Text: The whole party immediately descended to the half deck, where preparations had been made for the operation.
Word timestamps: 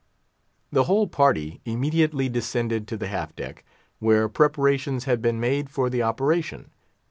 The 0.71 0.85
whole 0.85 1.05
party 1.05 1.61
immediately 1.63 2.27
descended 2.27 2.87
to 2.87 2.97
the 2.97 3.05
half 3.05 3.35
deck, 3.35 3.63
where 3.99 4.27
preparations 4.27 5.03
had 5.03 5.21
been 5.21 5.39
made 5.39 5.69
for 5.69 5.91
the 5.91 6.01
operation. 6.01 6.71